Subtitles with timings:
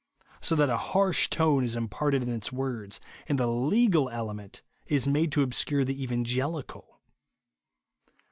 [0.41, 5.05] So that a harsh tone is imparted in its words, and the legal element is
[5.05, 6.99] made to obscure the evangeli cal.